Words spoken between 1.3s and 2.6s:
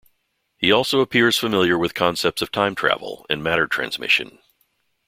familiar with concepts of